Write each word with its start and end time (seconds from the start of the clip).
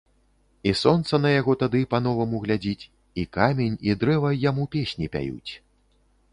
І 0.69 0.71
сонца 0.83 1.19
на 1.25 1.29
яго 1.39 1.55
тады 1.65 1.81
па-новаму 1.91 2.41
глядзіць, 2.47 2.89
і 3.21 3.27
камень, 3.39 3.79
і 3.91 3.99
дрэва 4.05 4.35
яму 4.49 4.69
песні 4.77 5.05
пяюць. 5.17 5.51